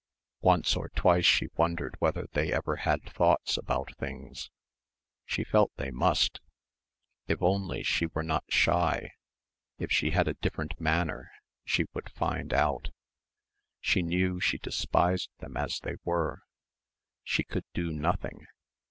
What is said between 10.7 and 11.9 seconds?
manner, she